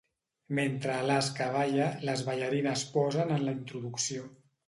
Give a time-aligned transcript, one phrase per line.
[0.59, 4.27] Mentre Alaska balla, les ballarines posen en la introducció.